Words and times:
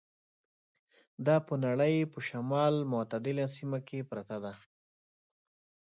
دا 1.25 1.35
په 1.47 1.53
نړۍ 1.65 1.95
په 2.13 2.19
شمال 2.27 2.75
متعدله 2.93 3.45
سیمه 3.57 3.79
کې 3.87 4.07
پرته 4.09 4.37
ده. 4.43 4.53